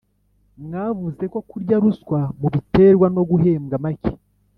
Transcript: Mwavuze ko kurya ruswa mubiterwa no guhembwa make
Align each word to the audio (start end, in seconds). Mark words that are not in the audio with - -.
Mwavuze 0.63 1.23
ko 1.33 1.39
kurya 1.49 1.75
ruswa 1.83 2.19
mubiterwa 2.39 3.07
no 3.15 3.21
guhembwa 3.29 3.75
make 3.83 4.11